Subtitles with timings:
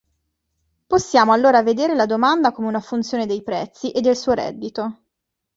[0.87, 5.03] Possiamo allora vedere la domanda come una funzione dei prezzi e del suo reddito.